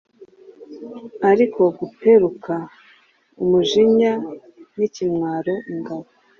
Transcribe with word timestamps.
Ariko 1.31 1.61
guperuka-umujinya 1.79 4.13
nikimwaro 4.77 5.53
ingabo 5.73 6.05